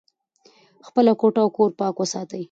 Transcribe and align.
خپله 0.87 1.11
کوټه 1.21 1.39
او 1.43 1.49
کور 1.57 1.69
پاک 1.79 1.95
وساتئ. 1.97 2.39